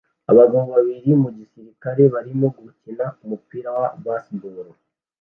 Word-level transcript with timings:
Abagabo 0.31 0.63
babiri 0.75 1.09
mu 1.21 1.29
gisirikare 1.37 2.03
barimo 2.13 2.47
gukina 2.59 3.05
umupira 3.23 3.69
wa 3.79 3.87
baseball 4.03 4.67